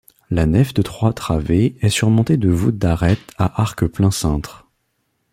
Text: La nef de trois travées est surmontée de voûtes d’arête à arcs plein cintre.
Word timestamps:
La 0.31 0.47
nef 0.47 0.73
de 0.73 0.81
trois 0.81 1.13
travées 1.13 1.75
est 1.81 1.89
surmontée 1.89 2.35
de 2.37 2.49
voûtes 2.49 2.79
d’arête 2.79 3.21
à 3.37 3.61
arcs 3.61 3.85
plein 3.85 4.09
cintre. 4.09 4.65